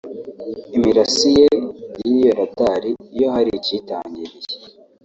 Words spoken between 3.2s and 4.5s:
hari ikiyitangiriye